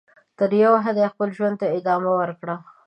[0.37, 2.55] تر یوه حده یې خپل ژوند ته ادامه ورکړه.